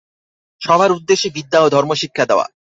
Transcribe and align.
সভার 0.61 0.91
উদ্দেশ্য 0.91 1.23
বিদ্যা 1.35 1.59
ও 1.61 1.67
ধর্ম 1.69 1.91
শিক্ষা 1.93 2.23
দেওয়া। 2.25 2.45